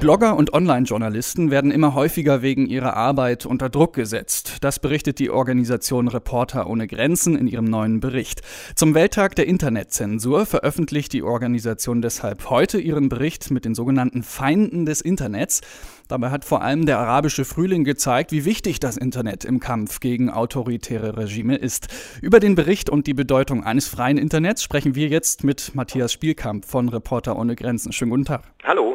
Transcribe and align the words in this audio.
Blogger 0.00 0.36
und 0.36 0.52
Online-Journalisten 0.52 1.50
werden 1.50 1.70
immer 1.70 1.94
häufiger 1.94 2.42
wegen 2.42 2.66
ihrer 2.66 2.94
Arbeit 2.94 3.46
unter 3.46 3.70
Druck 3.70 3.94
gesetzt. 3.94 4.58
Das 4.60 4.78
berichtet 4.78 5.18
die 5.18 5.30
Organisation 5.30 6.08
Reporter 6.08 6.68
ohne 6.68 6.86
Grenzen 6.86 7.36
in 7.36 7.46
ihrem 7.46 7.64
neuen 7.64 8.00
Bericht. 8.00 8.42
Zum 8.74 8.94
Welttag 8.94 9.34
der 9.34 9.46
Internetzensur 9.46 10.46
veröffentlicht 10.46 11.12
die 11.12 11.22
Organisation 11.22 12.02
deshalb 12.02 12.50
heute 12.50 12.78
ihren 12.78 13.08
Bericht 13.08 13.50
mit 13.50 13.64
den 13.64 13.74
sogenannten 13.74 14.22
Feinden 14.22 14.84
des 14.84 15.00
Internets. 15.00 15.62
Dabei 16.08 16.30
hat 16.30 16.44
vor 16.44 16.60
allem 16.60 16.84
der 16.84 16.98
arabische 16.98 17.44
Frühling 17.46 17.84
gezeigt, 17.84 18.30
wie 18.30 18.44
wichtig 18.44 18.80
das 18.80 18.96
Internet 18.96 19.44
im 19.44 19.58
Kampf 19.58 20.00
gegen 20.00 20.28
autoritäre 20.28 21.16
Regime 21.16 21.56
ist. 21.56 21.88
Über 22.20 22.40
den 22.40 22.54
Bericht 22.56 22.90
und 22.90 23.06
die 23.06 23.14
Bedeutung 23.14 23.64
eines 23.64 23.88
freien 23.88 24.18
Internets 24.18 24.62
sprechen 24.62 24.94
wir 24.94 25.08
jetzt 25.08 25.44
mit 25.44 25.74
Matthias 25.74 26.12
Spielkamp 26.12 26.66
von 26.66 26.90
Reporter 26.90 27.38
ohne 27.38 27.56
Grenzen. 27.56 27.92
Schönen 27.92 28.10
guten 28.10 28.26
Tag. 28.26 28.42
Hallo. 28.64 28.93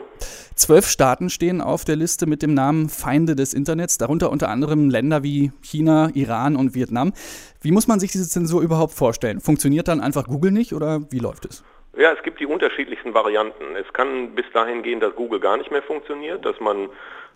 Zwölf 0.55 0.87
Staaten 0.87 1.29
stehen 1.29 1.61
auf 1.61 1.85
der 1.85 1.95
Liste 1.95 2.27
mit 2.27 2.41
dem 2.41 2.53
Namen 2.53 2.89
Feinde 2.89 3.35
des 3.35 3.53
Internets, 3.53 3.97
darunter 3.97 4.31
unter 4.31 4.49
anderem 4.49 4.89
Länder 4.89 5.23
wie 5.23 5.51
China, 5.61 6.09
Iran 6.13 6.55
und 6.55 6.75
Vietnam. 6.75 7.13
Wie 7.61 7.71
muss 7.71 7.87
man 7.87 7.99
sich 7.99 8.11
diese 8.11 8.27
Zensur 8.27 8.61
überhaupt 8.61 8.93
vorstellen? 8.93 9.39
Funktioniert 9.39 9.87
dann 9.87 10.01
einfach 10.01 10.25
Google 10.27 10.51
nicht 10.51 10.73
oder 10.73 11.01
wie 11.11 11.19
läuft 11.19 11.45
es? 11.45 11.63
Ja, 11.97 12.11
es 12.11 12.21
gibt 12.23 12.39
die 12.39 12.45
unterschiedlichsten 12.45 13.13
Varianten. 13.13 13.75
Es 13.75 13.91
kann 13.93 14.35
bis 14.35 14.45
dahin 14.53 14.83
gehen, 14.83 14.99
dass 14.99 15.15
Google 15.15 15.39
gar 15.39 15.57
nicht 15.57 15.71
mehr 15.71 15.81
funktioniert, 15.81 16.45
dass 16.45 16.59
man 16.59 16.89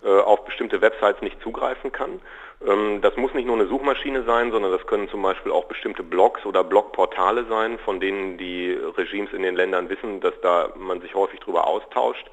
äh, 0.04 0.20
auf 0.20 0.44
bestimmte 0.44 0.80
Websites 0.80 1.20
nicht 1.22 1.40
zugreifen 1.42 1.92
kann. 1.92 2.20
Ähm, 2.66 3.00
das 3.02 3.16
muss 3.16 3.34
nicht 3.34 3.46
nur 3.46 3.56
eine 3.56 3.66
Suchmaschine 3.66 4.22
sein, 4.24 4.52
sondern 4.52 4.70
das 4.70 4.86
können 4.86 5.08
zum 5.08 5.22
Beispiel 5.22 5.50
auch 5.52 5.64
bestimmte 5.64 6.02
Blogs 6.02 6.46
oder 6.46 6.62
Blogportale 6.62 7.46
sein, 7.48 7.78
von 7.78 8.00
denen 8.00 8.38
die 8.38 8.72
Regimes 8.96 9.32
in 9.32 9.42
den 9.42 9.56
Ländern 9.56 9.88
wissen, 9.88 10.20
dass 10.20 10.34
da 10.42 10.72
man 10.76 11.00
sich 11.00 11.14
häufig 11.14 11.40
darüber 11.40 11.66
austauscht 11.66 12.30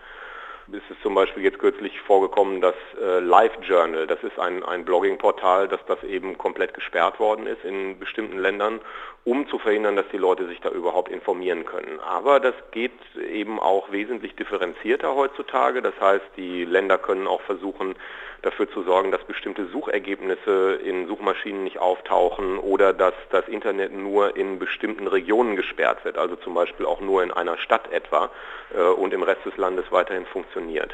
ist 0.72 0.90
es 0.90 0.98
zum 1.02 1.16
Beispiel 1.16 1.44
jetzt 1.44 1.60
kürzlich 1.60 2.00
vorgekommen, 2.02 2.62
dass 2.62 2.76
äh, 3.02 3.20
Live 3.20 3.54
Journal, 3.62 4.08
das 4.08 4.22
ist 4.24 4.40
ein, 4.40 4.64
ein 4.64 4.86
Blogging-Portal, 4.86 5.68
dass 5.68 5.84
das 5.88 6.04
eben 6.04 6.38
komplett 6.38 6.74
gesperrt 6.74 7.20
worden 7.20 7.48
ist 7.48 7.64
in 7.64 8.00
bestimmten 8.00 8.38
Ländern, 8.38 8.80
um 9.24 9.48
zu 9.48 9.60
verhindern, 9.60 9.96
dass 9.96 10.08
die 10.12 10.18
Leute 10.18 10.48
sich 10.48 10.60
da 10.62 10.70
überhaupt 10.70 11.12
informieren 11.12 11.66
können. 11.66 12.00
Aber 12.00 12.40
das 12.40 12.56
geht 12.72 12.92
eben 13.16 13.60
auch 13.60 13.92
wesentlich 13.92 14.36
differenzierter 14.36 15.16
heutzutage. 15.16 15.82
Das 15.82 16.00
heißt, 16.00 16.26
die 16.38 16.66
Länder 16.66 16.98
können 16.98 17.28
auch 17.28 17.42
versuchen, 17.42 17.96
dafür 18.42 18.70
zu 18.70 18.84
sorgen, 18.84 19.12
dass 19.12 19.24
bestimmte 19.24 19.68
Suchergebnisse 19.68 20.80
in 20.84 21.08
Suchmaschinen 21.08 21.64
nicht 21.64 21.80
auftauchen 21.80 22.58
oder 22.58 22.94
dass 22.94 23.14
das 23.30 23.48
Internet 23.48 23.94
nur 23.94 24.36
in 24.36 24.60
bestimmten 24.60 25.08
Regionen 25.08 25.56
gesperrt 25.56 26.04
wird, 26.06 26.18
also 26.18 26.36
zum 26.36 26.54
Beispiel 26.54 26.86
auch 26.86 27.02
nur 27.02 27.24
in 27.24 27.32
einer 27.32 27.58
Stadt 27.58 27.92
etwa 27.92 28.30
äh, 28.76 28.82
und 28.82 29.14
im 29.14 29.24
Rest 29.24 29.46
des 29.46 29.58
Landes 29.58 29.86
weiterhin 29.92 30.26
funktioniert. 30.26 30.94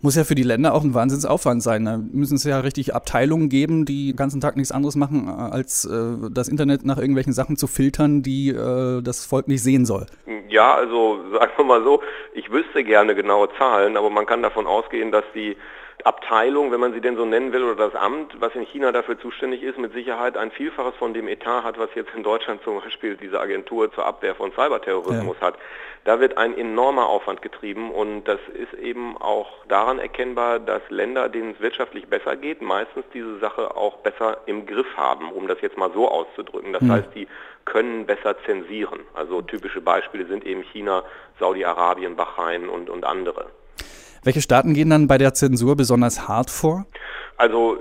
Muss 0.00 0.14
ja 0.14 0.22
für 0.22 0.36
die 0.36 0.44
Länder 0.44 0.74
auch 0.74 0.84
ein 0.84 0.94
Wahnsinnsaufwand 0.94 1.60
sein. 1.60 1.84
Da 1.84 1.98
müssen 1.98 2.36
es 2.36 2.44
ja 2.44 2.60
richtig 2.60 2.94
Abteilungen 2.94 3.48
geben, 3.48 3.84
die 3.84 4.12
den 4.12 4.16
ganzen 4.16 4.40
Tag 4.40 4.56
nichts 4.56 4.70
anderes 4.70 4.94
machen, 4.94 5.26
äh, 5.26 5.52
als 5.52 5.84
äh, 5.84 6.30
das 6.30 6.48
Internet 6.48 6.84
nach 6.84 6.98
irgendwelchen 6.98 7.32
Sachen 7.32 7.56
zu 7.56 7.66
filtern, 7.66 8.22
die 8.22 8.50
äh, 8.50 9.02
das 9.02 9.26
Volk 9.26 9.48
nicht 9.48 9.62
sehen 9.62 9.84
soll. 9.84 10.06
Ja, 10.48 10.74
also 10.74 11.18
sagen 11.32 11.52
wir 11.56 11.64
mal 11.64 11.82
so, 11.82 12.00
ich 12.32 12.50
wüsste 12.50 12.84
gerne 12.84 13.14
genaue 13.16 13.48
Zahlen, 13.58 13.96
aber 13.96 14.08
man 14.08 14.24
kann 14.24 14.40
davon 14.40 14.66
ausgehen, 14.66 15.10
dass 15.10 15.24
die 15.34 15.56
Abteilung, 16.04 16.70
wenn 16.70 16.80
man 16.80 16.92
sie 16.92 17.00
denn 17.00 17.16
so 17.16 17.24
nennen 17.24 17.52
will, 17.52 17.64
oder 17.64 17.90
das 17.90 18.00
Amt, 18.00 18.40
was 18.40 18.54
in 18.54 18.62
China 18.62 18.92
dafür 18.92 19.18
zuständig 19.18 19.62
ist, 19.62 19.78
mit 19.78 19.92
Sicherheit 19.92 20.36
ein 20.36 20.50
Vielfaches 20.50 20.94
von 20.96 21.12
dem 21.12 21.26
Etat 21.26 21.64
hat, 21.64 21.78
was 21.78 21.88
jetzt 21.94 22.14
in 22.14 22.22
Deutschland 22.22 22.62
zum 22.62 22.80
Beispiel 22.80 23.16
diese 23.16 23.40
Agentur 23.40 23.92
zur 23.92 24.06
Abwehr 24.06 24.34
von 24.34 24.52
Cyberterrorismus 24.52 25.36
ja. 25.40 25.46
hat. 25.48 25.54
Da 26.04 26.20
wird 26.20 26.38
ein 26.38 26.56
enormer 26.56 27.08
Aufwand 27.08 27.42
getrieben 27.42 27.90
und 27.90 28.24
das 28.24 28.38
ist 28.54 28.72
eben 28.80 29.16
auch 29.18 29.66
daran 29.66 29.98
erkennbar, 29.98 30.60
dass 30.60 30.82
Länder, 30.88 31.28
denen 31.28 31.52
es 31.52 31.60
wirtschaftlich 31.60 32.06
besser 32.06 32.36
geht, 32.36 32.62
meistens 32.62 33.04
diese 33.12 33.38
Sache 33.40 33.76
auch 33.76 33.98
besser 33.98 34.38
im 34.46 34.66
Griff 34.66 34.96
haben, 34.96 35.30
um 35.32 35.48
das 35.48 35.60
jetzt 35.60 35.76
mal 35.76 35.90
so 35.92 36.08
auszudrücken. 36.08 36.72
Das 36.72 36.82
mhm. 36.82 36.92
heißt, 36.92 37.08
die 37.14 37.28
können 37.64 38.06
besser 38.06 38.36
zensieren. 38.46 39.00
Also 39.14 39.42
typische 39.42 39.80
Beispiele 39.80 40.26
sind 40.26 40.46
eben 40.46 40.62
China, 40.62 41.02
Saudi-Arabien, 41.40 42.16
Bahrain 42.16 42.68
und, 42.68 42.88
und 42.88 43.04
andere. 43.04 43.46
Welche 44.28 44.42
Staaten 44.42 44.74
gehen 44.74 44.90
dann 44.90 45.08
bei 45.08 45.16
der 45.16 45.32
Zensur 45.32 45.74
besonders 45.74 46.28
hart 46.28 46.50
vor? 46.50 46.84
Also 47.38 47.78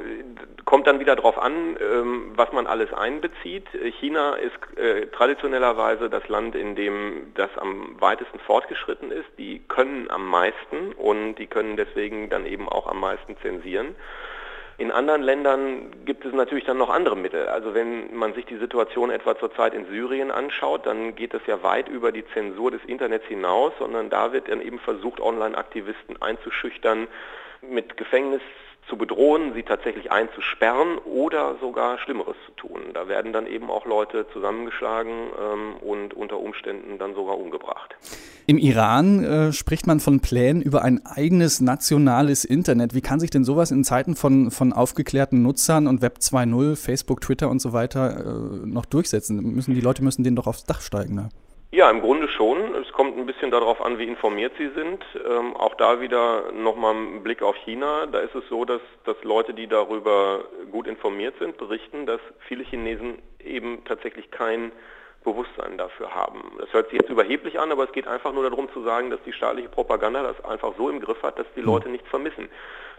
kommt 0.64 0.88
dann 0.88 1.02
wieder 1.02 1.18
darauf 1.18 1.38
an, 1.38 1.76
ähm, 1.78 2.32
was 2.38 2.54
man 2.54 2.68
alles 2.68 2.94
einbezieht. 2.94 3.66
China 4.00 4.36
ist 4.36 4.56
äh, 4.78 5.08
traditionellerweise 5.08 6.10
das 6.10 6.26
Land, 6.30 6.56
in 6.56 6.78
dem 6.78 7.34
das 7.36 7.50
am 7.58 8.00
weitesten 8.00 8.40
fortgeschritten 8.40 9.12
ist. 9.12 9.28
Die 9.38 9.60
können 9.68 10.10
am 10.10 10.26
meisten 10.30 10.94
und 10.96 11.36
die 11.36 11.48
können 11.48 11.76
deswegen 11.76 12.30
dann 12.30 12.46
eben 12.46 12.70
auch 12.70 12.88
am 12.88 13.02
meisten 13.02 13.36
zensieren. 13.42 13.96
In 14.80 14.92
anderen 14.92 15.24
Ländern 15.24 16.06
gibt 16.06 16.24
es 16.24 16.34
natürlich 16.34 16.66
dann 16.66 16.78
noch 16.78 16.92
andere 16.92 17.16
Mittel. 17.16 17.48
Also 17.48 17.74
wenn 17.74 18.16
man 18.16 18.34
sich 18.36 18.46
die 18.46 18.58
Situation 18.58 19.10
etwa 19.10 19.38
zurzeit 19.38 19.74
in 19.74 19.88
Syrien 19.88 20.30
anschaut, 20.30 20.86
dann 20.86 21.16
geht 21.16 21.34
es 21.34 21.42
ja 21.48 21.64
weit 21.64 21.90
über 21.90 22.12
die 22.12 22.24
Zensur 22.34 22.70
des 22.70 22.84
Internets 22.86 23.26
hinaus, 23.26 23.74
sondern 23.80 24.12
da 24.12 24.34
wird 24.34 24.50
dann 24.50 24.62
eben 24.62 24.78
versucht, 24.78 25.20
Online-Aktivisten 25.20 26.22
einzuschüchtern 26.22 27.08
mit 27.62 27.98
Gefängnis 27.98 28.42
zu 28.88 28.98
bedrohen, 28.98 29.54
sie 29.54 29.64
tatsächlich 29.64 30.12
einzusperren 30.12 30.98
oder 31.00 31.56
sogar 31.60 32.00
Schlimmeres 32.00 32.36
zu 32.46 32.52
tun. 32.54 32.82
Da 32.94 33.08
werden 33.08 33.34
dann 33.34 33.48
eben 33.48 33.70
auch 33.70 33.86
Leute 33.86 34.26
zusammengeschlagen 34.32 35.12
ähm, 35.12 35.76
und 35.82 36.14
unter 36.14 36.40
Umständen 36.40 36.98
dann 36.98 37.14
sogar 37.14 37.38
umgebracht. 37.38 37.96
Im 38.46 38.58
Iran 38.58 39.24
äh, 39.24 39.54
spricht 39.54 39.88
man 39.88 40.00
von 40.00 40.22
Plänen 40.22 40.62
über 40.62 40.84
ein 40.84 41.06
eigenes 41.06 41.60
nationales 41.60 42.46
Internet. 42.46 42.94
Wie 42.94 43.02
kann 43.02 43.20
sich 43.20 43.30
denn 43.30 43.44
sowas 43.44 43.72
in 43.72 43.84
Zeiten 43.84 44.16
von, 44.16 44.52
von 44.52 44.72
aufgeklärten 44.72 45.42
Nutzern 45.42 45.88
und 45.88 46.02
Web 46.02 46.20
2.0, 46.22 46.76
Facebook, 46.78 47.22
Twitter 47.22 47.50
und 47.50 47.60
so 47.60 47.74
weiter 47.74 48.26
äh, 48.26 48.66
noch 48.66 48.86
durchsetzen? 48.86 49.38
Müssen, 49.54 49.76
die 49.76 49.82
Leute 49.82 50.04
müssen 50.04 50.24
denen 50.24 50.38
doch 50.38 50.48
aufs 50.48 50.64
Dach 50.64 50.80
steigen. 50.82 51.16
Ne? 51.16 51.30
Ja, 51.70 51.90
im 51.90 52.00
Grunde 52.00 52.30
schon. 52.30 52.76
Es 52.76 52.92
kommt 52.94 53.18
ein 53.18 53.26
bisschen 53.26 53.52
darauf 53.52 53.82
an, 53.82 54.00
wie 54.00 54.08
informiert 54.08 54.54
Sie 54.58 54.70
sind. 54.70 55.04
Ähm, 55.30 55.56
auch 55.58 55.76
da 55.76 56.00
wieder 56.00 56.54
nochmal 56.54 56.96
ein 56.96 57.24
Blick 57.24 57.42
auf 57.42 57.58
China. 57.58 58.06
Da 58.06 58.20
ist 58.20 58.34
es 58.36 58.48
so, 58.50 58.64
dass, 58.64 58.80
dass 59.04 59.22
Leute, 59.24 59.54
die 59.54 59.68
darüber 59.68 60.46
gut 60.72 60.88
informiert 60.88 61.36
sind, 61.40 61.58
berichten, 61.58 62.06
dass 62.06 62.22
viele 62.48 62.64
Chinesen 62.64 63.22
eben 63.44 63.84
tatsächlich 63.84 64.32
kein 64.32 64.72
Bewusstsein 65.26 65.78
dafür 65.78 66.16
haben. 66.16 66.54
Das 66.58 66.72
hört 66.72 66.90
sich 66.90 67.02
jetzt 67.02 67.10
überheblich 67.10 67.60
an, 67.60 67.70
aber 67.70 67.84
es 67.84 67.92
geht 67.92 68.08
einfach 68.08 68.32
nur 68.32 68.50
darum 68.50 68.72
zu 68.72 68.82
sagen, 68.84 69.10
dass 69.10 69.22
die 69.26 69.34
staatliche 69.34 69.68
Propaganda 69.68 70.24
das 70.24 70.46
einfach 70.46 70.74
so 70.78 70.90
im 70.90 71.02
Griff 71.02 71.22
hat, 71.22 71.38
dass 71.38 71.48
die 71.54 71.60
hm. 71.60 71.66
Leute 71.66 71.90
nichts 71.90 72.08
vermissen. 72.08 72.48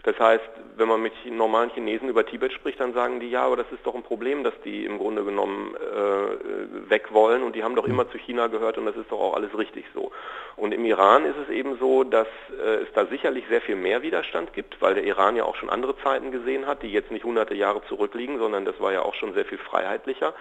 Das 0.03 0.17
heißt, 0.17 0.49
wenn 0.77 0.87
man 0.87 1.01
mit 1.01 1.13
normalen 1.25 1.69
Chinesen 1.71 2.07
über 2.07 2.25
Tibet 2.25 2.53
spricht, 2.53 2.79
dann 2.79 2.93
sagen 2.93 3.19
die, 3.19 3.29
ja, 3.29 3.43
aber 3.43 3.57
das 3.57 3.69
ist 3.71 3.85
doch 3.85 3.95
ein 3.95 4.03
Problem, 4.03 4.45
dass 4.45 4.53
die 4.63 4.85
im 4.85 4.97
Grunde 4.97 5.25
genommen 5.25 5.75
äh, 5.75 6.89
weg 6.89 7.13
wollen 7.13 7.43
und 7.43 7.53
die 7.53 7.63
haben 7.63 7.75
doch 7.75 7.83
hm. 7.83 7.91
immer 7.91 8.09
zu 8.09 8.17
China 8.17 8.47
gehört 8.47 8.77
und 8.77 8.85
das 8.85 8.95
ist 8.95 9.11
doch 9.11 9.19
auch 9.19 9.35
alles 9.35 9.55
richtig 9.57 9.85
so. 9.93 10.11
Und 10.55 10.73
im 10.73 10.85
Iran 10.85 11.25
ist 11.25 11.35
es 11.37 11.49
eben 11.49 11.77
so, 11.79 12.05
dass 12.05 12.27
äh, 12.63 12.83
es 12.83 12.87
da 12.93 13.07
sicherlich 13.07 13.45
sehr 13.49 13.61
viel 13.61 13.75
mehr 13.75 14.01
Widerstand 14.01 14.53
gibt, 14.53 14.81
weil 14.81 14.95
der 14.95 15.03
Iran 15.03 15.35
ja 15.35 15.43
auch 15.43 15.57
schon 15.57 15.69
andere 15.69 15.97
Zeiten 15.97 16.31
gesehen 16.31 16.65
hat, 16.65 16.81
die 16.81 16.91
jetzt 16.91 17.11
nicht 17.11 17.25
hunderte 17.25 17.53
Jahre 17.53 17.81
zurückliegen, 17.89 18.37
sondern 18.39 18.63
das 18.63 18.79
war 18.79 18.93
ja 18.93 19.01
auch 19.01 19.15
schon 19.15 19.33
sehr 19.33 19.45
viel 19.45 19.57
freiheitlicher. 19.57 20.33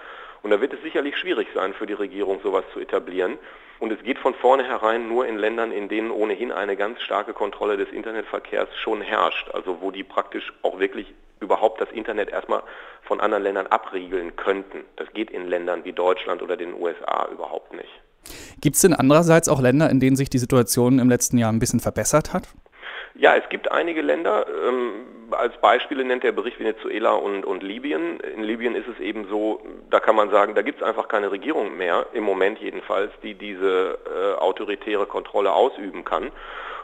Und 0.42 0.50
da 0.50 0.60
wird 0.60 0.72
es 0.72 0.82
sicherlich 0.82 1.16
schwierig 1.16 1.48
sein 1.52 1.74
für 1.74 1.86
die 1.86 1.94
Regierung, 1.94 2.40
sowas 2.42 2.64
zu 2.72 2.78
etablieren. 2.78 3.38
Und 3.80 3.92
es 3.92 4.02
geht 4.02 4.18
von 4.18 4.34
vornherein 4.34 5.08
nur 5.08 5.26
in 5.26 5.38
Ländern, 5.38 5.70
in 5.70 5.88
denen 5.88 6.10
ohnehin 6.10 6.50
eine 6.50 6.76
ganz 6.76 7.00
starke 7.00 7.32
Kontrolle 7.32 7.76
des 7.76 7.90
Internetverkehrs 7.90 8.68
schon 8.76 9.00
herrscht, 9.00 9.47
also 9.54 9.80
wo 9.80 9.90
die 9.90 10.04
praktisch 10.04 10.52
auch 10.62 10.78
wirklich 10.78 11.12
überhaupt 11.40 11.80
das 11.80 11.90
Internet 11.90 12.30
erstmal 12.30 12.62
von 13.02 13.20
anderen 13.20 13.42
Ländern 13.42 13.66
abriegeln 13.68 14.36
könnten. 14.36 14.84
Das 14.96 15.08
geht 15.12 15.30
in 15.30 15.46
Ländern 15.46 15.84
wie 15.84 15.92
Deutschland 15.92 16.42
oder 16.42 16.56
den 16.56 16.74
USA 16.74 17.28
überhaupt 17.32 17.72
nicht. 17.72 17.90
Gibt 18.60 18.76
es 18.76 18.82
denn 18.82 18.94
andererseits 18.94 19.48
auch 19.48 19.60
Länder, 19.60 19.88
in 19.90 20.00
denen 20.00 20.16
sich 20.16 20.28
die 20.28 20.38
Situation 20.38 20.98
im 20.98 21.08
letzten 21.08 21.38
Jahr 21.38 21.52
ein 21.52 21.60
bisschen 21.60 21.80
verbessert 21.80 22.32
hat? 22.32 22.48
Ja, 23.14 23.34
es 23.34 23.48
gibt 23.48 23.70
einige 23.72 24.02
Länder. 24.02 24.46
Ähm, 24.48 25.32
als 25.32 25.56
Beispiele 25.60 26.04
nennt 26.04 26.22
der 26.22 26.32
Bericht 26.32 26.58
Venezuela 26.58 27.12
und, 27.12 27.44
und 27.44 27.62
Libyen. 27.62 28.20
In 28.20 28.42
Libyen 28.42 28.74
ist 28.74 28.86
es 28.88 29.00
eben 29.00 29.26
so, 29.28 29.60
da 29.90 30.00
kann 30.00 30.14
man 30.14 30.30
sagen, 30.30 30.54
da 30.54 30.62
gibt 30.62 30.80
es 30.80 30.86
einfach 30.86 31.08
keine 31.08 31.30
Regierung 31.30 31.76
mehr, 31.76 32.06
im 32.12 32.24
Moment 32.24 32.60
jedenfalls, 32.60 33.10
die 33.22 33.34
diese 33.34 33.98
äh, 34.06 34.38
autoritäre 34.38 35.06
Kontrolle 35.06 35.52
ausüben 35.52 36.04
kann. 36.04 36.30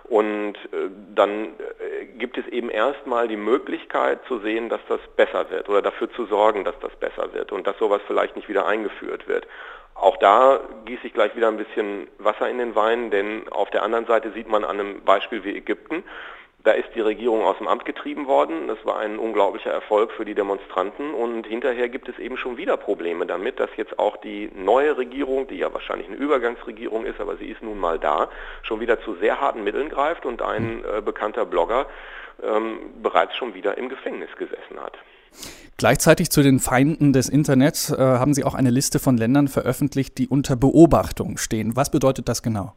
Und 0.09 0.57
äh, 0.57 0.91
dann 1.15 1.47
äh, 1.47 2.05
gibt 2.19 2.37
es 2.37 2.47
eben 2.49 2.69
erstmal 2.69 3.27
die 3.27 3.37
Möglichkeit 3.37 4.21
zu 4.29 4.39
sehen, 4.41 4.69
dass 4.69 4.81
das 4.89 5.01
besser 5.17 5.51
wird 5.51 5.69
oder 5.69 5.81
dafür 5.81 6.11
zu 6.13 6.27
sorgen, 6.27 6.65
dass 6.65 6.79
das 6.81 6.95
besser 6.97 7.33
wird 7.33 7.53
und 7.53 7.67
dass 7.67 7.79
sowas 7.79 8.03
vielleicht 8.07 8.37
nicht 8.37 8.49
wieder 8.49 8.67
eingeführt 8.67 9.27
wird. 9.27 9.47
Auch 9.95 10.17
da 10.19 10.61
gieße 10.85 11.07
ich 11.07 11.15
gleich 11.15 11.35
wieder 11.37 11.49
ein 11.49 11.57
bisschen 11.57 12.09
Wasser 12.19 12.49
in 12.51 12.59
den 12.59 12.75
Wein, 12.75 13.11
denn 13.11 13.49
auf 13.49 13.71
der 13.71 13.83
anderen 13.83 14.07
Seite 14.07 14.33
sieht 14.33 14.49
man 14.49 14.65
an 14.65 14.79
einem 14.79 15.01
Beispiel 15.03 15.45
wie 15.45 15.57
Ägypten, 15.57 16.05
Da 16.65 16.73
ist 16.73 16.89
die 16.95 17.01
Regierung 17.01 17.43
aus 17.43 17.59
dem 17.59 17.69
Amt 17.69 17.85
getrieben 17.85 18.27
worden. 18.27 18.69
Das 18.69 18.79
war 18.85 18.99
ein 18.99 19.19
unglaublicher 19.19 19.71
Erfolg 19.71 20.11
für 20.13 20.25
die 20.25 20.35
Demonstranten. 20.35 21.13
Und 21.13 21.47
hinterher 21.47 21.91
gibt 21.91 22.09
es 22.09 22.19
eben 22.19 22.39
schon 22.39 22.57
wieder 22.57 22.79
Probleme 22.79 23.27
damit, 23.27 23.61
dass 23.61 23.69
jetzt 23.77 23.99
auch 23.99 24.17
die 24.17 24.51
neue 24.55 24.97
Regierung, 24.97 25.47
die 25.47 25.59
ja 25.59 25.75
wahrscheinlich 25.75 26.09
eine 26.09 26.17
Übergangsregierung 26.17 27.05
ist, 27.05 27.21
aber 27.21 27.37
sie 27.37 27.49
ist 27.49 27.63
nun 27.63 27.79
mal 27.79 27.99
da, 27.99 28.31
schon 28.63 28.81
wieder 28.81 28.99
zu 29.03 29.15
sehr 29.17 29.43
harten 29.43 29.63
Mitteln 29.63 29.91
greift 29.91 30.25
und 30.25 30.41
ein 30.41 30.83
äh, 30.85 31.03
bekannter 31.03 31.45
Blogger 31.45 31.87
ähm, 32.43 32.79
bereits 33.03 33.37
schon 33.37 33.53
wieder 33.53 33.77
im 33.77 33.91
Gefängnis 33.91 34.31
gesessen 34.39 34.81
hat. 34.81 34.97
Gleichzeitig 35.77 36.31
zu 36.31 36.43
den 36.43 36.61
Feinden 36.61 37.13
des 37.13 37.29
Internets 37.29 37.91
äh, 37.91 37.97
haben 37.99 38.33
Sie 38.33 38.45
auch 38.45 38.55
eine 38.55 38.71
Liste 38.71 38.99
von 38.99 39.19
Ländern 39.19 39.49
veröffentlicht, 39.49 40.17
die 40.17 40.29
unter 40.29 40.57
Beobachtung 40.57 41.37
stehen. 41.37 41.77
Was 41.77 41.91
bedeutet 41.91 42.29
das 42.29 42.43
genau? 42.43 42.73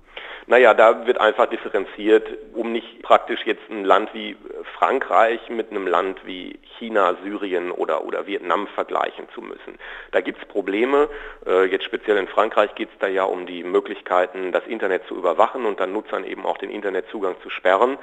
Naja, 0.50 0.74
da 0.74 1.06
wird 1.06 1.20
einfach 1.20 1.48
differenziert, 1.48 2.26
um 2.54 2.72
nicht 2.72 3.02
praktisch 3.02 3.42
jetzt 3.46 3.70
ein 3.70 3.84
Land 3.84 4.14
wie 4.14 4.38
Frankreich 4.78 5.42
mit 5.50 5.72
einem 5.72 5.88
Land 5.88 6.26
wie 6.26 6.58
China, 6.80 7.18
Syrien 7.22 7.70
oder, 7.70 8.06
oder 8.06 8.28
Vietnam 8.28 8.68
vergleichen 8.68 9.28
zu 9.36 9.42
müssen. 9.42 9.78
Da 10.12 10.22
gibt 10.22 10.42
es 10.42 10.48
Probleme. 10.48 11.10
Äh, 11.46 11.66
jetzt 11.66 11.84
speziell 11.84 12.16
in 12.16 12.30
Frankreich 12.30 12.76
geht 12.76 12.88
es 12.94 12.98
da 13.00 13.08
ja 13.08 13.26
um 13.26 13.46
die 13.46 13.62
Möglichkeiten, 13.66 14.54
das 14.54 14.66
Internet 14.68 15.06
zu 15.08 15.18
überwachen 15.18 15.66
und 15.66 15.82
dann 15.82 15.92
Nutzern 15.92 16.24
eben 16.24 16.46
auch 16.46 16.58
den 16.58 16.70
Internetzugang 16.70 17.36
zu 17.44 17.50
sperren. 17.50 17.98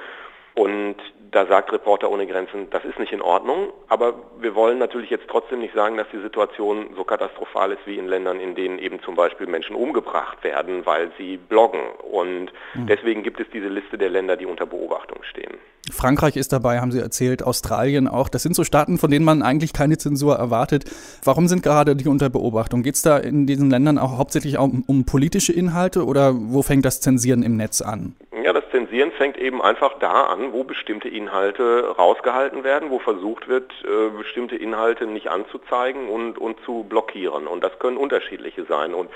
Und 0.55 0.95
da 1.35 1.45
sagt 1.45 1.73
Reporter 1.73 2.09
ohne 2.09 2.25
Grenzen, 2.25 2.69
das 2.69 2.85
ist 2.85 2.97
nicht 2.97 3.11
in 3.11 3.21
Ordnung, 3.21 3.73
aber 3.89 4.13
wir 4.39 4.55
wollen 4.55 4.77
natürlich 4.77 5.09
jetzt 5.09 5.27
trotzdem 5.27 5.59
nicht 5.59 5.73
sagen, 5.73 5.97
dass 5.97 6.07
die 6.13 6.21
Situation 6.21 6.91
so 6.95 7.03
katastrophal 7.03 7.73
ist 7.73 7.85
wie 7.85 7.97
in 7.97 8.07
Ländern, 8.07 8.39
in 8.39 8.55
denen 8.55 8.79
eben 8.79 9.01
zum 9.01 9.15
Beispiel 9.15 9.45
Menschen 9.45 9.75
umgebracht 9.75 10.41
werden, 10.45 10.85
weil 10.85 11.11
sie 11.17 11.35
bloggen. 11.35 11.81
Und 12.09 12.53
mhm. 12.73 12.87
deswegen 12.87 13.21
gibt 13.21 13.41
es 13.41 13.47
diese 13.53 13.67
Liste 13.67 13.97
der 13.97 14.09
Länder, 14.09 14.37
die 14.37 14.45
unter 14.45 14.65
Beobachtung 14.65 15.23
stehen. 15.23 15.55
Frankreich 15.91 16.37
ist 16.37 16.53
dabei, 16.53 16.79
haben 16.79 16.91
Sie 16.91 16.99
erzählt, 16.99 17.43
Australien 17.43 18.07
auch. 18.07 18.29
Das 18.29 18.41
sind 18.41 18.55
so 18.55 18.63
Staaten, 18.63 18.97
von 18.97 19.11
denen 19.11 19.25
man 19.25 19.43
eigentlich 19.43 19.73
keine 19.73 19.97
Zensur 19.97 20.35
erwartet. 20.35 20.85
Warum 21.23 21.47
sind 21.47 21.63
gerade 21.63 21.95
die 21.95 22.07
unter 22.07 22.29
Beobachtung? 22.29 22.81
Geht 22.81 22.95
es 22.95 23.01
da 23.01 23.17
in 23.17 23.45
diesen 23.45 23.69
Ländern 23.69 23.97
auch 23.97 24.17
hauptsächlich 24.17 24.57
um, 24.57 24.83
um 24.87 25.05
politische 25.05 25.53
Inhalte 25.53 26.05
oder 26.05 26.33
wo 26.33 26.61
fängt 26.63 26.85
das 26.85 27.01
Zensieren 27.01 27.43
im 27.43 27.57
Netz 27.57 27.81
an? 27.81 28.15
Ja, 28.43 28.53
Zensieren 28.75 29.13
fängt 29.13 29.37
eben 29.37 29.61
einfach 29.61 29.99
da 29.99 30.25
an, 30.25 30.51
wo 30.51 30.65
bestimmte 30.65 31.07
Inhalte 31.07 31.95
rausgehalten 31.97 32.65
werden, 32.65 32.89
wo 32.89 32.99
versucht 32.99 33.47
wird, 33.47 33.71
äh, 33.85 34.09
bestimmte 34.17 34.57
Inhalte 34.57 35.05
nicht 35.05 35.29
anzuzeigen 35.29 36.09
und, 36.09 36.37
und 36.37 36.59
zu 36.65 36.83
blockieren. 36.83 37.47
Und 37.47 37.63
das 37.63 37.79
können 37.79 37.95
unterschiedliche 37.95 38.65
sein. 38.65 38.93
Und 38.93 39.09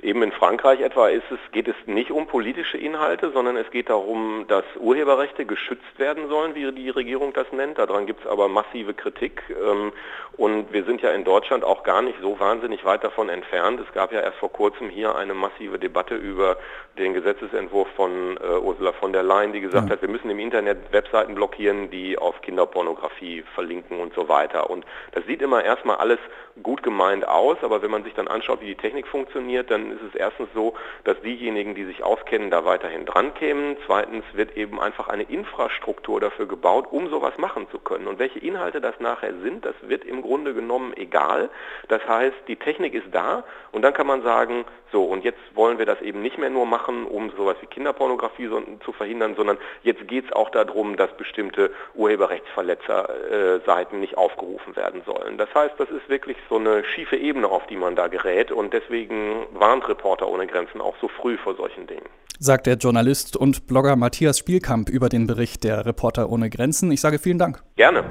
Eben 0.00 0.22
in 0.22 0.32
Frankreich 0.32 0.80
etwa 0.80 1.08
ist 1.08 1.30
es, 1.30 1.38
geht 1.52 1.68
es 1.68 1.76
nicht 1.86 2.10
um 2.10 2.26
politische 2.26 2.76
Inhalte, 2.76 3.30
sondern 3.30 3.56
es 3.56 3.70
geht 3.70 3.88
darum, 3.88 4.46
dass 4.48 4.64
Urheberrechte 4.80 5.44
geschützt 5.44 5.98
werden 5.98 6.28
sollen, 6.28 6.54
wie 6.56 6.72
die 6.72 6.90
Regierung 6.90 7.32
das 7.32 7.46
nennt. 7.52 7.78
Daran 7.78 8.06
gibt 8.06 8.24
es 8.24 8.26
aber 8.26 8.48
massive 8.48 8.94
Kritik. 8.94 9.42
Ähm, 9.50 9.92
und 10.36 10.72
wir 10.72 10.84
sind 10.84 11.02
ja 11.02 11.10
in 11.10 11.24
Deutschland 11.24 11.62
auch 11.62 11.82
gar 11.82 12.00
nicht 12.02 12.18
so 12.20 12.40
wahnsinnig 12.40 12.84
weit 12.84 13.04
davon 13.04 13.28
entfernt. 13.28 13.80
Es 13.80 13.92
gab 13.92 14.12
ja 14.12 14.20
erst 14.20 14.38
vor 14.38 14.50
kurzem 14.50 14.88
hier 14.88 15.14
eine 15.14 15.34
massive 15.34 15.78
Debatte 15.78 16.14
über 16.14 16.56
den 16.98 17.14
Gesetzesentwurf 17.14 17.88
von 17.94 18.38
äh, 18.38 18.58
Ursula 18.58 18.92
von 18.92 19.12
der 19.12 19.22
Leyen, 19.22 19.52
die 19.52 19.60
gesagt 19.60 19.88
ja. 19.88 19.92
hat, 19.92 20.02
wir 20.02 20.08
müssen 20.08 20.30
im 20.30 20.38
Internet 20.38 20.92
Webseiten 20.92 21.34
blockieren, 21.34 21.90
die 21.90 22.18
auf 22.18 22.40
Kinderpornografie 22.42 23.44
verlinken 23.54 24.00
und 24.00 24.14
so 24.14 24.28
weiter. 24.28 24.70
Und 24.70 24.84
das 25.12 25.24
sieht 25.26 25.42
immer 25.42 25.62
erstmal 25.64 25.96
alles 25.96 26.18
gut 26.62 26.82
gemeint 26.82 27.26
aus, 27.26 27.58
aber 27.62 27.82
wenn 27.82 27.90
man 27.90 28.04
sich 28.04 28.14
dann 28.14 28.28
anschaut, 28.28 28.60
wie 28.60 28.66
die 28.66 28.74
Technik 28.74 29.06
funktioniert, 29.06 29.70
dann 29.70 29.91
ist 29.92 30.02
es 30.02 30.14
erstens 30.14 30.48
so, 30.54 30.74
dass 31.04 31.20
diejenigen, 31.22 31.74
die 31.74 31.84
sich 31.84 32.02
auskennen, 32.02 32.50
da 32.50 32.64
weiterhin 32.64 33.06
dran 33.06 33.34
kämen. 33.34 33.76
Zweitens 33.86 34.24
wird 34.32 34.56
eben 34.56 34.80
einfach 34.80 35.08
eine 35.08 35.24
Infrastruktur 35.24 36.20
dafür 36.20 36.46
gebaut, 36.46 36.86
um 36.90 37.08
sowas 37.08 37.36
machen 37.38 37.66
zu 37.70 37.78
können. 37.78 38.06
Und 38.06 38.18
welche 38.18 38.38
Inhalte 38.38 38.80
das 38.80 38.98
nachher 39.00 39.34
sind, 39.42 39.64
das 39.64 39.74
wird 39.82 40.04
im 40.04 40.22
Grunde 40.22 40.54
genommen 40.54 40.92
egal. 40.96 41.50
Das 41.88 42.06
heißt, 42.06 42.36
die 42.48 42.56
Technik 42.56 42.94
ist 42.94 43.12
da 43.12 43.44
und 43.72 43.82
dann 43.82 43.94
kann 43.94 44.06
man 44.06 44.22
sagen, 44.22 44.64
so, 44.92 45.04
und 45.04 45.24
jetzt 45.24 45.40
wollen 45.54 45.78
wir 45.78 45.86
das 45.86 46.02
eben 46.02 46.20
nicht 46.20 46.36
mehr 46.36 46.50
nur 46.50 46.66
machen, 46.66 47.06
um 47.06 47.30
sowas 47.30 47.56
wie 47.62 47.66
Kinderpornografie 47.66 48.48
so, 48.48 48.62
zu 48.84 48.92
verhindern, 48.92 49.34
sondern 49.34 49.56
jetzt 49.82 50.06
geht 50.06 50.26
es 50.26 50.32
auch 50.32 50.50
darum, 50.50 50.96
dass 50.96 51.10
bestimmte 51.16 51.70
Urheberrechtsverletzerseiten 51.94 53.96
äh, 53.96 54.00
nicht 54.00 54.18
aufgerufen 54.18 54.76
werden 54.76 55.00
sollen. 55.06 55.38
Das 55.38 55.48
heißt, 55.54 55.76
das 55.78 55.88
ist 55.88 56.10
wirklich 56.10 56.36
so 56.50 56.56
eine 56.56 56.84
schiefe 56.84 57.16
Ebene, 57.16 57.48
auf 57.48 57.66
die 57.68 57.76
man 57.76 57.96
da 57.96 58.08
gerät 58.08 58.52
und 58.52 58.74
deswegen 58.74 59.46
warnt 59.72 59.88
Reporter 59.88 60.28
ohne 60.28 60.46
Grenzen 60.46 60.82
auch 60.82 60.94
so 61.00 61.08
früh 61.08 61.38
vor 61.38 61.56
solchen 61.56 61.86
Dingen. 61.86 62.04
Sagt 62.38 62.66
der 62.66 62.74
Journalist 62.74 63.36
und 63.36 63.66
Blogger 63.66 63.96
Matthias 63.96 64.38
Spielkamp 64.38 64.90
über 64.90 65.08
den 65.08 65.26
Bericht 65.26 65.64
der 65.64 65.86
Reporter 65.86 66.28
ohne 66.28 66.50
Grenzen. 66.50 66.92
Ich 66.92 67.00
sage 67.00 67.18
vielen 67.18 67.38
Dank. 67.38 67.62
Gerne. 67.76 68.04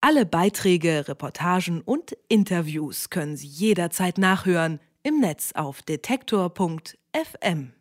Alle 0.00 0.26
Beiträge, 0.26 1.04
Reportagen 1.06 1.82
und 1.82 2.16
Interviews 2.28 3.10
können 3.10 3.36
Sie 3.36 3.46
jederzeit 3.46 4.18
nachhören 4.18 4.80
im 5.04 5.20
Netz 5.20 5.52
auf 5.54 5.82
detektor.fm. 5.82 7.72